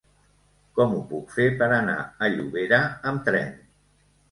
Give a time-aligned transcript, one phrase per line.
[0.79, 3.57] Com ho puc fer per anar a Llobera amb tren?